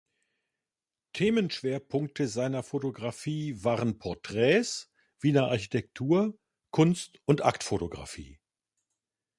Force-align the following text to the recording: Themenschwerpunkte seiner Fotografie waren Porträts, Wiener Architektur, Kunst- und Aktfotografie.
Themenschwerpunkte 1.13 2.27
seiner 2.27 2.63
Fotografie 2.63 3.63
waren 3.63 3.99
Porträts, 3.99 4.89
Wiener 5.19 5.49
Architektur, 5.49 6.39
Kunst- 6.71 7.21
und 7.25 7.43
Aktfotografie. 7.45 8.39